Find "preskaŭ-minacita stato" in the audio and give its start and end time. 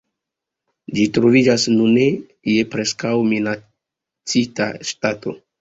2.73-5.37